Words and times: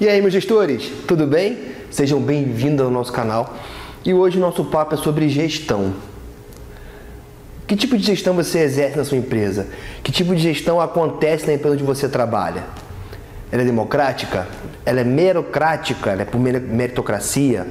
E 0.00 0.08
aí, 0.08 0.20
meus 0.20 0.32
gestores, 0.32 0.92
tudo 1.08 1.26
bem? 1.26 1.58
Sejam 1.90 2.20
bem-vindos 2.20 2.86
ao 2.86 2.90
nosso 2.90 3.12
canal. 3.12 3.56
E 4.04 4.14
hoje 4.14 4.38
o 4.38 4.40
nosso 4.40 4.64
papo 4.66 4.94
é 4.94 4.96
sobre 4.96 5.28
gestão. 5.28 5.92
Que 7.66 7.74
tipo 7.74 7.98
de 7.98 8.04
gestão 8.04 8.32
você 8.32 8.60
exerce 8.60 8.96
na 8.96 9.04
sua 9.04 9.18
empresa? 9.18 9.66
Que 10.04 10.12
tipo 10.12 10.36
de 10.36 10.40
gestão 10.40 10.80
acontece 10.80 11.48
na 11.48 11.54
empresa 11.54 11.74
onde 11.74 11.82
você 11.82 12.08
trabalha? 12.08 12.62
Ela 13.50 13.62
é 13.62 13.64
democrática? 13.64 14.46
Ela 14.86 15.00
é 15.00 15.04
merocrática? 15.04 16.10
Ela 16.12 16.22
é 16.22 16.24
por 16.24 16.38
meritocracia? 16.38 17.66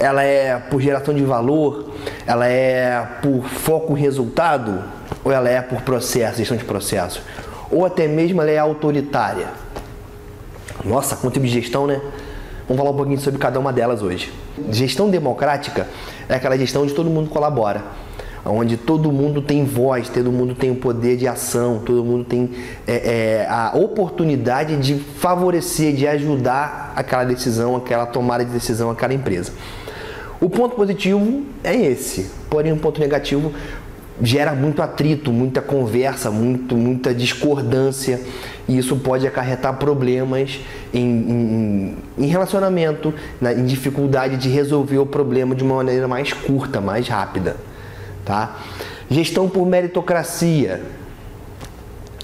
Ela 0.00 0.24
é 0.24 0.58
por 0.58 0.82
geração 0.82 1.14
de 1.14 1.22
valor? 1.22 1.92
Ela 2.26 2.48
é 2.48 3.06
por 3.22 3.44
foco 3.44 3.96
em 3.96 4.00
resultado? 4.00 4.82
Ou 5.22 5.30
ela 5.30 5.48
é 5.48 5.62
por 5.62 5.80
processo, 5.82 6.38
gestão 6.38 6.56
de 6.56 6.64
processo? 6.64 7.22
Ou 7.70 7.86
até 7.86 8.08
mesmo 8.08 8.42
ela 8.42 8.50
é 8.50 8.58
autoritária? 8.58 9.61
Nossa, 10.84 11.16
quanto 11.16 11.38
de 11.38 11.48
gestão, 11.48 11.86
né? 11.86 12.00
Vamos 12.68 12.78
falar 12.78 12.90
um 12.90 12.96
pouquinho 12.96 13.20
sobre 13.20 13.38
cada 13.38 13.58
uma 13.58 13.72
delas 13.72 14.02
hoje. 14.02 14.32
Gestão 14.70 15.10
democrática 15.10 15.86
é 16.28 16.34
aquela 16.34 16.56
gestão 16.56 16.82
onde 16.82 16.94
todo 16.94 17.10
mundo 17.10 17.28
colabora, 17.28 17.82
onde 18.44 18.76
todo 18.76 19.12
mundo 19.12 19.42
tem 19.42 19.64
voz, 19.64 20.08
todo 20.08 20.30
mundo 20.32 20.54
tem 20.54 20.70
o 20.70 20.76
poder 20.76 21.16
de 21.16 21.26
ação, 21.26 21.80
todo 21.84 22.04
mundo 22.04 22.24
tem 22.24 22.50
é, 22.86 22.94
é, 22.94 23.46
a 23.48 23.72
oportunidade 23.74 24.76
de 24.76 24.94
favorecer, 24.94 25.94
de 25.94 26.06
ajudar 26.06 26.92
aquela 26.96 27.24
decisão, 27.24 27.76
aquela 27.76 28.06
tomada 28.06 28.44
de 28.44 28.50
decisão, 28.50 28.90
aquela 28.90 29.12
empresa. 29.12 29.52
O 30.40 30.48
ponto 30.48 30.74
positivo 30.74 31.42
é 31.62 31.74
esse, 31.74 32.30
porém 32.50 32.72
um 32.72 32.78
ponto 32.78 33.00
negativo 33.00 33.52
gera 34.20 34.54
muito 34.54 34.82
atrito, 34.82 35.32
muita 35.32 35.60
conversa, 35.60 36.30
muito, 36.30 36.76
muita 36.76 37.14
discordância 37.14 38.20
e 38.68 38.78
isso 38.78 38.96
pode 38.96 39.26
acarretar 39.26 39.74
problemas 39.74 40.60
em, 40.92 41.00
em, 41.00 41.96
em 42.18 42.26
relacionamento, 42.26 43.12
na, 43.40 43.52
em 43.52 43.64
dificuldade 43.64 44.36
de 44.36 44.48
resolver 44.48 44.98
o 44.98 45.06
problema 45.06 45.54
de 45.54 45.64
uma 45.64 45.76
maneira 45.76 46.06
mais 46.06 46.32
curta, 46.32 46.80
mais 46.80 47.08
rápida. 47.08 47.56
Tá? 48.24 48.58
Gestão 49.10 49.48
por 49.48 49.66
meritocracia. 49.66 50.80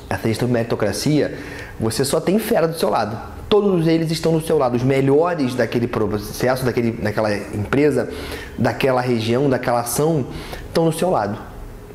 Essa 0.08 0.28
gestão 0.28 0.48
por 0.48 0.54
meritocracia, 0.54 1.36
você 1.78 2.04
só 2.04 2.20
tem 2.20 2.38
fera 2.38 2.68
do 2.68 2.78
seu 2.78 2.88
lado. 2.88 3.18
Todos 3.48 3.86
eles 3.86 4.10
estão 4.10 4.32
do 4.32 4.40
seu 4.40 4.58
lado. 4.58 4.76
Os 4.76 4.82
melhores 4.82 5.54
daquele 5.54 5.86
processo, 5.86 6.64
daquele, 6.64 6.92
daquela 6.92 7.34
empresa, 7.34 8.10
daquela 8.56 9.00
região, 9.00 9.50
daquela 9.50 9.80
ação, 9.80 10.26
estão 10.68 10.84
do 10.84 10.92
seu 10.92 11.10
lado. 11.10 11.47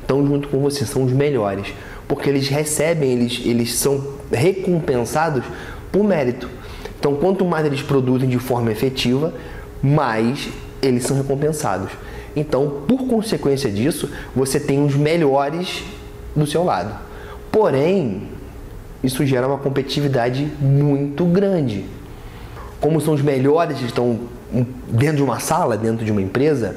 Estão 0.04 0.26
junto 0.26 0.48
com 0.48 0.60
você, 0.60 0.86
são 0.86 1.04
os 1.04 1.12
melhores 1.12 1.66
porque 2.06 2.28
eles 2.28 2.48
recebem, 2.48 3.12
eles, 3.12 3.40
eles 3.44 3.74
são 3.74 4.02
recompensados 4.30 5.44
por 5.90 6.04
mérito. 6.04 6.48
Então, 6.98 7.14
quanto 7.16 7.44
mais 7.44 7.66
eles 7.66 7.82
produzem 7.82 8.28
de 8.28 8.38
forma 8.38 8.70
efetiva, 8.70 9.32
mais 9.82 10.48
eles 10.82 11.04
são 11.04 11.16
recompensados. 11.16 11.90
Então, 12.36 12.82
por 12.86 13.06
consequência 13.06 13.70
disso, 13.70 14.10
você 14.34 14.58
tem 14.58 14.84
os 14.84 14.94
melhores 14.94 15.82
do 16.34 16.46
seu 16.46 16.64
lado. 16.64 16.94
Porém, 17.50 18.28
isso 19.02 19.24
gera 19.24 19.46
uma 19.46 19.58
competitividade 19.58 20.50
muito 20.60 21.24
grande. 21.24 21.84
Como 22.80 23.00
são 23.00 23.14
os 23.14 23.22
melhores 23.22 23.78
que 23.78 23.84
estão 23.86 24.20
dentro 24.88 25.16
de 25.16 25.22
uma 25.22 25.40
sala, 25.40 25.76
dentro 25.76 26.04
de 26.04 26.10
uma 26.10 26.20
empresa, 26.20 26.76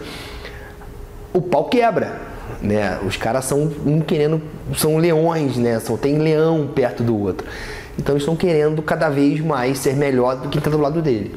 o 1.33 1.41
pau 1.41 1.65
quebra 1.65 2.36
né? 2.61 2.99
Os 3.05 3.17
caras 3.17 3.45
são 3.45 3.71
um 3.85 4.01
querendo, 4.01 4.41
são 4.75 4.97
leões, 4.97 5.57
né? 5.57 5.79
São, 5.79 5.97
tem 5.97 6.17
leão 6.17 6.67
perto 6.67 7.03
do 7.03 7.17
outro. 7.17 7.47
Então 7.97 8.15
estão 8.15 8.35
querendo 8.35 8.81
cada 8.81 9.09
vez 9.09 9.39
mais 9.39 9.79
ser 9.79 9.95
melhor 9.95 10.35
do 10.35 10.49
que 10.49 10.57
está 10.57 10.69
do 10.69 10.77
lado 10.77 11.01
dele. 11.01 11.35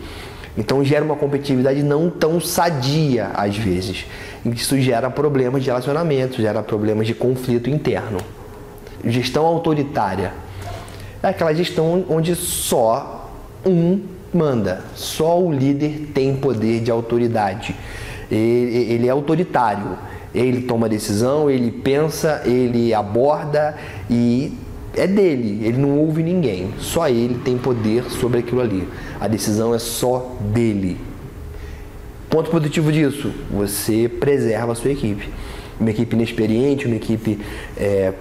Então 0.57 0.85
gera 0.85 1.05
uma 1.05 1.17
competitividade 1.17 1.83
não 1.83 2.11
tão 2.11 2.41
sadia 2.41 3.31
às 3.35 3.57
vezes. 3.57 4.07
Isso 4.45 4.79
gera 4.81 5.09
problemas 5.11 5.63
de 5.63 5.69
relacionamento, 5.69 6.41
gera 6.41 6.63
problemas 6.63 7.07
de 7.07 7.15
conflito 7.15 7.71
interno. 7.71 8.19
Gestão 9.05 9.47
autoritária 9.47 10.33
é 11.23 11.29
aquela 11.29 11.55
gestão 11.55 12.05
onde 12.09 12.35
só 12.35 13.31
um 13.65 14.01
manda, 14.33 14.83
só 14.95 15.41
o 15.41 15.53
líder 15.53 16.11
tem 16.15 16.37
poder 16.37 16.81
de 16.81 16.91
autoridade. 16.91 17.75
Ele, 18.31 18.93
ele 18.93 19.07
é 19.07 19.11
autoritário 19.11 19.99
ele 20.35 20.63
toma 20.63 20.89
decisão, 20.89 21.51
ele 21.51 21.71
pensa, 21.71 22.43
ele 22.45 22.95
aborda 22.95 23.77
e 24.09 24.53
é 24.95 25.07
dele, 25.07 25.65
ele 25.67 25.79
não 25.79 25.99
ouve 25.99 26.23
ninguém. 26.23 26.71
Só 26.79 27.09
ele 27.09 27.41
tem 27.45 27.57
poder 27.59 28.05
sobre 28.11 28.41
aquilo 28.41 28.61
ali. 28.61 28.89
A 29.21 29.29
decisão 29.29 29.75
é 29.75 29.79
só 29.79 30.37
dele. 30.53 30.99
Ponto 32.29 32.51
positivo 32.51 32.93
disso: 32.93 33.33
você 33.51 34.09
preserva 34.09 34.73
a 34.73 34.75
sua 34.75 34.93
equipe. 34.93 35.29
Uma 35.79 35.91
equipe 35.91 36.15
inexperiente, 36.15 36.87
uma 36.87 36.97
equipe 36.97 37.41
é, 37.77 38.13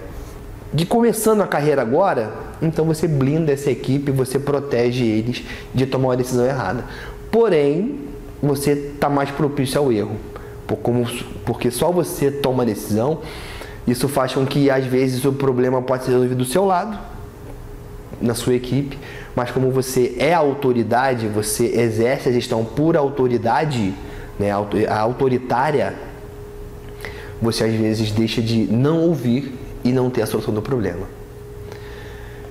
de 0.72 0.86
começando 0.86 1.42
a 1.42 1.46
carreira 1.46 1.82
agora, 1.82 2.32
então 2.62 2.86
você 2.86 3.06
blinda 3.06 3.52
essa 3.52 3.70
equipe, 3.70 4.10
você 4.10 4.38
protege 4.38 5.04
eles 5.04 5.44
de 5.74 5.84
tomar 5.84 6.08
uma 6.08 6.16
decisão 6.16 6.46
errada. 6.46 6.84
Porém, 7.30 7.98
você 8.42 8.72
está 8.72 9.10
mais 9.10 9.30
propício 9.30 9.78
ao 9.78 9.92
erro 9.92 10.16
como, 10.76 11.06
porque 11.44 11.70
só 11.70 11.90
você 11.90 12.30
toma 12.30 12.62
a 12.62 12.66
decisão. 12.66 13.20
Isso 13.86 14.08
faz 14.08 14.34
com 14.34 14.46
que 14.46 14.70
às 14.70 14.84
vezes 14.84 15.24
o 15.24 15.32
problema 15.32 15.82
pode 15.82 16.04
ser 16.04 16.12
resolvido 16.12 16.38
do 16.38 16.44
seu 16.44 16.64
lado, 16.64 16.98
na 18.20 18.34
sua 18.34 18.54
equipe, 18.54 18.98
mas 19.34 19.50
como 19.50 19.70
você 19.70 20.14
é 20.18 20.34
autoridade, 20.34 21.26
você 21.26 21.66
exerce 21.66 22.28
a 22.28 22.32
gestão 22.32 22.64
por 22.64 22.96
autoridade, 22.96 23.94
né, 24.38 24.50
a 24.50 25.00
autoritária, 25.00 25.94
você 27.40 27.64
às 27.64 27.74
vezes 27.74 28.10
deixa 28.10 28.42
de 28.42 28.64
não 28.70 29.00
ouvir 29.00 29.54
e 29.82 29.92
não 29.92 30.10
ter 30.10 30.22
a 30.22 30.26
solução 30.26 30.52
do 30.52 30.60
problema. 30.60 31.06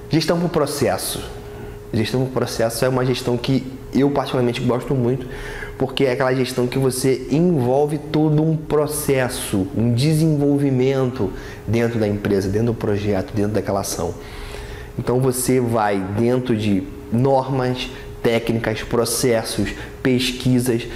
Gestão 0.10 0.40
por 0.40 0.50
processo. 0.50 1.24
Gestão 1.92 2.26
por 2.26 2.32
processo 2.32 2.86
é 2.86 2.90
uma 2.90 3.06
gestão 3.06 3.36
que 3.36 3.66
eu 3.94 4.12
particularmente 4.12 4.62
gosto 4.62 4.94
muito, 4.94 5.26
porque 5.78 6.06
é 6.06 6.12
aquela 6.12 6.34
gestão 6.36 6.68
que 6.68 6.78
você 6.78 7.28
envolve 7.32 7.98
todo 7.98 8.44
um 8.44 8.56
processo, 8.56 9.68
um 9.76 9.94
desenvolvimento 9.94 11.32
dentro 11.68 12.00
da 12.00 12.08
empresa, 12.08 12.48
dentro 12.48 12.68
do 12.68 12.74
projeto, 12.76 13.34
dentro 13.34 13.54
daquela 13.54 13.80
ação. 13.80 14.14
Então 15.00 15.20
você 15.20 15.60
vai 15.60 15.98
dentro 16.18 16.56
de 16.56 16.84
normas, 17.12 17.90
técnicas, 18.22 18.84
processos, 18.84 19.70
pesquisas, 20.04 20.88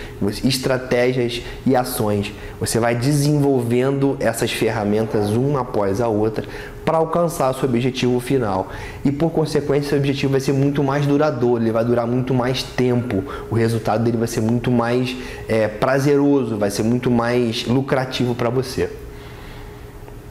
estratégias 0.43 1.41
e 1.65 1.75
ações. 1.75 2.33
Você 2.59 2.79
vai 2.79 2.95
desenvolvendo 2.95 4.17
essas 4.19 4.51
ferramentas 4.51 5.29
uma 5.31 5.61
após 5.61 6.01
a 6.01 6.07
outra 6.07 6.45
para 6.83 6.97
alcançar 6.97 7.53
seu 7.53 7.67
objetivo 7.67 8.19
final. 8.19 8.67
E 9.03 9.11
por 9.11 9.31
consequência, 9.31 9.89
seu 9.89 9.97
objetivo 9.97 10.31
vai 10.31 10.41
ser 10.41 10.53
muito 10.53 10.83
mais 10.83 11.05
duradouro, 11.05 11.63
ele 11.63 11.71
vai 11.71 11.83
durar 11.83 12.05
muito 12.05 12.33
mais 12.33 12.63
tempo, 12.63 13.23
o 13.49 13.55
resultado 13.55 14.03
dele 14.03 14.17
vai 14.17 14.27
ser 14.27 14.41
muito 14.41 14.71
mais 14.71 15.15
é, 15.47 15.67
prazeroso, 15.67 16.57
vai 16.57 16.69
ser 16.69 16.83
muito 16.83 17.09
mais 17.09 17.65
lucrativo 17.65 18.35
para 18.35 18.49
você. 18.49 18.89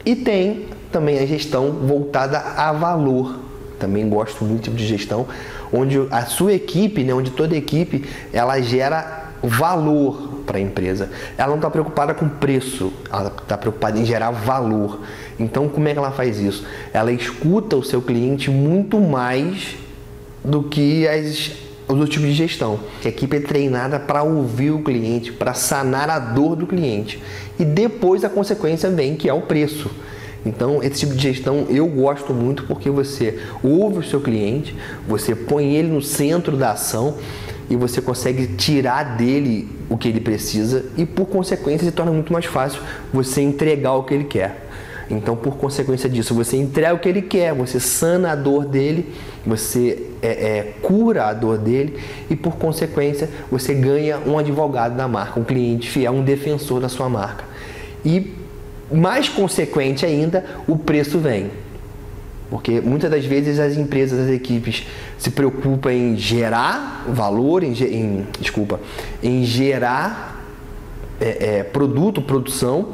E 0.05 0.15
tem 0.15 0.67
também 0.91 1.19
a 1.19 1.25
gestão 1.25 1.71
voltada 1.71 2.37
a 2.39 2.71
valor. 2.71 3.39
Também 3.79 4.07
gosto 4.07 4.45
muito 4.45 4.63
tipo 4.63 4.75
de 4.75 4.85
gestão, 4.85 5.25
onde 5.73 6.07
a 6.11 6.25
sua 6.25 6.53
equipe, 6.53 7.03
né, 7.03 7.13
onde 7.13 7.31
toda 7.31 7.55
equipe, 7.55 8.05
ela 8.31 8.61
gera 8.61 9.31
valor 9.41 10.32
para 10.45 10.57
a 10.57 10.61
empresa. 10.61 11.09
Ela 11.37 11.49
não 11.49 11.55
está 11.55 11.69
preocupada 11.69 12.13
com 12.13 12.27
preço, 12.27 12.93
ela 13.11 13.27
está 13.41 13.57
preocupada 13.57 13.97
em 13.97 14.05
gerar 14.05 14.31
valor. 14.31 15.01
Então, 15.39 15.67
como 15.67 15.87
é 15.87 15.93
que 15.93 15.99
ela 15.99 16.11
faz 16.11 16.39
isso? 16.39 16.65
Ela 16.93 17.11
escuta 17.11 17.75
o 17.75 17.83
seu 17.83 18.01
cliente 18.01 18.49
muito 18.49 18.99
mais 18.99 19.75
do 20.43 20.63
que 20.63 21.07
as, 21.07 21.51
os 21.87 21.97
outros 21.97 22.09
tipos 22.09 22.27
de 22.27 22.33
gestão. 22.33 22.79
A 23.03 23.07
equipe 23.07 23.37
é 23.37 23.39
treinada 23.39 23.99
para 23.99 24.23
ouvir 24.23 24.71
o 24.71 24.83
cliente, 24.83 25.31
para 25.31 25.53
sanar 25.53 26.09
a 26.09 26.19
dor 26.19 26.55
do 26.55 26.67
cliente. 26.67 27.21
E 27.57 27.65
depois 27.65 28.23
a 28.23 28.29
consequência 28.29 28.89
vem, 28.89 29.15
que 29.15 29.29
é 29.29 29.33
o 29.33 29.41
preço. 29.41 29.89
Então, 30.45 30.83
esse 30.83 30.99
tipo 30.99 31.15
de 31.15 31.21
gestão 31.21 31.67
eu 31.69 31.87
gosto 31.87 32.33
muito 32.33 32.63
porque 32.63 32.89
você 32.89 33.39
ouve 33.63 33.99
o 33.99 34.03
seu 34.03 34.19
cliente, 34.19 34.75
você 35.07 35.33
põe 35.33 35.75
ele 35.75 35.87
no 35.87 36.01
centro 36.01 36.57
da 36.57 36.71
ação 36.71 37.15
e 37.73 37.75
você 37.75 37.99
consegue 37.99 38.45
tirar 38.45 39.17
dele 39.17 39.67
o 39.89 39.97
que 39.97 40.07
ele 40.07 40.19
precisa 40.19 40.85
e, 40.95 41.07
por 41.07 41.25
consequência, 41.25 41.83
se 41.83 41.91
torna 41.91 42.11
muito 42.11 42.31
mais 42.31 42.45
fácil 42.45 42.79
você 43.11 43.41
entregar 43.41 43.93
o 43.93 44.03
que 44.03 44.13
ele 44.13 44.25
quer. 44.25 44.67
Então, 45.09 45.35
por 45.35 45.57
consequência 45.57 46.07
disso, 46.07 46.35
você 46.35 46.55
entrega 46.55 46.93
o 46.93 46.99
que 46.99 47.09
ele 47.09 47.23
quer, 47.23 47.51
você 47.51 47.79
sana 47.79 48.31
a 48.31 48.35
dor 48.35 48.65
dele, 48.65 49.11
você 49.43 50.03
é, 50.21 50.27
é, 50.27 50.73
cura 50.83 51.25
a 51.25 51.33
dor 51.33 51.57
dele 51.57 51.97
e, 52.29 52.35
por 52.35 52.57
consequência, 52.57 53.27
você 53.49 53.73
ganha 53.73 54.19
um 54.19 54.37
advogado 54.37 54.95
da 54.95 55.07
marca, 55.07 55.39
um 55.39 55.43
cliente 55.43 55.89
fiel, 55.89 56.13
um 56.13 56.23
defensor 56.23 56.79
da 56.79 56.87
sua 56.87 57.09
marca. 57.09 57.43
E, 58.05 58.35
mais 58.91 59.27
consequente 59.27 60.05
ainda, 60.05 60.45
o 60.67 60.77
preço 60.77 61.17
vem. 61.17 61.49
Porque 62.53 62.79
muitas 62.79 63.09
das 63.09 63.25
vezes 63.25 63.57
as 63.57 63.75
empresas, 63.75 64.19
as 64.19 64.29
equipes 64.29 64.85
se 65.17 65.31
preocupam 65.31 65.91
em 65.91 66.15
gerar 66.15 67.03
valor, 67.07 67.63
em, 67.63 67.71
em 67.71 68.27
desculpa, 68.39 68.79
em 69.23 69.43
gerar 69.43 70.39
é, 71.19 71.57
é, 71.57 71.63
produto, 71.63 72.21
produção, 72.21 72.89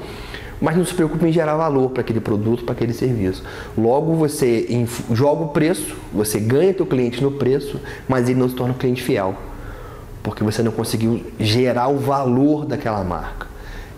mas 0.62 0.78
não 0.78 0.86
se 0.86 0.94
preocupa 0.94 1.28
em 1.28 1.34
gerar 1.34 1.58
valor 1.58 1.90
para 1.90 2.00
aquele 2.00 2.22
produto, 2.22 2.64
para 2.64 2.72
aquele 2.72 2.94
serviço. 2.94 3.44
Logo 3.78 4.14
você 4.14 4.66
joga 5.12 5.44
o 5.44 5.48
preço, 5.50 5.94
você 6.14 6.40
ganha 6.40 6.74
teu 6.74 6.86
cliente 6.86 7.22
no 7.22 7.32
preço, 7.32 7.82
mas 8.08 8.30
ele 8.30 8.40
não 8.40 8.48
se 8.48 8.56
torna 8.56 8.74
um 8.74 8.78
cliente 8.78 9.04
fiel, 9.04 9.36
porque 10.24 10.42
você 10.42 10.64
não 10.64 10.72
conseguiu 10.72 11.22
gerar 11.38 11.90
o 11.90 11.98
valor 11.98 12.66
daquela 12.66 13.04
marca. 13.04 13.49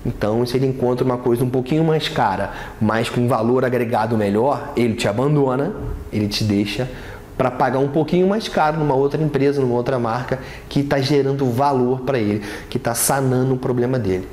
Então, 0.05 0.45
se 0.45 0.57
ele 0.57 0.65
encontra 0.65 1.05
uma 1.05 1.17
coisa 1.17 1.43
um 1.43 1.49
pouquinho 1.49 1.83
mais 1.83 2.09
cara, 2.09 2.51
mas 2.79 3.09
com 3.09 3.27
valor 3.27 3.63
agregado 3.63 4.17
melhor, 4.17 4.73
ele 4.75 4.95
te 4.95 5.07
abandona, 5.07 5.73
ele 6.11 6.27
te 6.27 6.43
deixa 6.43 6.89
para 7.37 7.49
pagar 7.49 7.79
um 7.79 7.87
pouquinho 7.87 8.27
mais 8.27 8.47
caro 8.47 8.77
numa 8.77 8.93
outra 8.93 9.21
empresa, 9.21 9.61
numa 9.61 9.75
outra 9.75 9.97
marca 9.97 10.39
que 10.69 10.81
está 10.81 10.99
gerando 10.99 11.45
valor 11.49 12.01
para 12.01 12.19
ele, 12.19 12.43
que 12.69 12.77
está 12.77 12.93
sanando 12.93 13.53
o 13.53 13.57
problema 13.57 13.97
dele. 13.97 14.27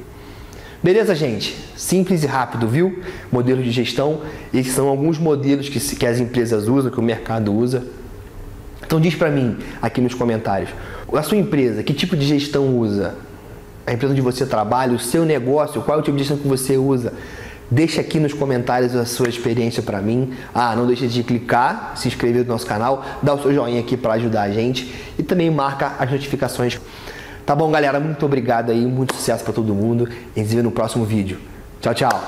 Beleza, 0.83 1.15
gente? 1.15 1.57
Simples 1.77 2.23
e 2.23 2.27
rápido, 2.27 2.69
viu? 2.69 3.01
Modelo 3.33 3.63
de 3.63 3.71
gestão. 3.71 4.21
Esses 4.53 4.73
são 4.75 4.89
alguns 4.89 5.19
modelos 5.19 5.69
que, 5.69 5.81
que 5.97 6.07
as 6.07 6.21
empresas 6.21 6.69
usam, 6.69 6.91
que 6.91 7.01
o 7.01 7.03
mercado 7.03 7.53
usa. 7.53 7.85
Então 8.85 9.01
diz 9.01 9.15
para 9.15 9.31
mim 9.31 9.59
aqui 9.83 10.01
nos 10.01 10.15
comentários, 10.15 10.71
a 11.13 11.23
sua 11.23 11.37
empresa, 11.37 11.83
que 11.83 11.93
tipo 11.93 12.17
de 12.17 12.27
gestão 12.27 12.79
usa? 12.79 13.17
A 13.89 13.93
empresa 13.95 14.13
onde 14.13 14.21
você 14.21 14.45
trabalha, 14.45 14.95
o 14.95 14.99
seu 14.99 15.25
negócio, 15.25 15.81
qual 15.81 15.97
é 15.97 16.01
o 16.01 16.05
tipo 16.05 16.17
de 16.17 16.23
gestão 16.23 16.37
que 16.37 16.47
você 16.47 16.77
usa. 16.77 17.15
Deixa 17.71 18.03
aqui 18.03 18.21
nos 18.21 18.35
comentários 18.35 18.95
a 18.95 19.07
sua 19.07 19.29
experiência 19.29 19.83
para 19.83 20.01
mim. 20.01 20.35
Ah, 20.55 20.77
não 20.77 20.87
deixe 20.87 21.07
de 21.07 21.23
clicar, 21.23 21.93
se 21.97 22.07
inscrever 22.07 22.43
no 22.45 22.53
nosso 22.53 22.67
canal, 22.67 23.05
dar 23.23 23.35
o 23.35 23.43
seu 23.43 23.53
joinha 23.53 23.81
aqui 23.81 23.97
para 23.97 24.15
ajudar 24.15 24.43
a 24.43 24.51
gente 24.51 24.95
e 25.19 25.23
também 25.23 25.51
marca 25.51 25.95
as 25.99 26.11
notificações. 26.11 26.79
Tá 27.47 27.55
bom, 27.55 27.71
galera? 27.71 27.99
Muito 27.99 28.25
obrigado 28.27 28.71
aí, 28.71 28.85
muito 28.85 29.15
sucesso 29.15 29.43
para 29.43 29.55
todo 29.55 29.75
mundo. 29.75 30.07
E 30.37 30.41
nos 30.41 30.51
vemos 30.51 30.65
no 30.65 30.71
próximo 30.71 31.07
vídeo. 31.07 31.39
Tchau, 31.81 31.95
tchau. 31.95 32.28